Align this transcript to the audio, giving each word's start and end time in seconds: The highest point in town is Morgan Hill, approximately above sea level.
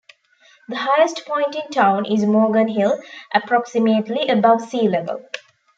The 0.67 0.77
highest 0.77 1.27
point 1.27 1.53
in 1.55 1.69
town 1.69 2.07
is 2.07 2.25
Morgan 2.25 2.67
Hill, 2.67 2.99
approximately 3.35 4.29
above 4.29 4.61
sea 4.67 4.87
level. 4.87 5.23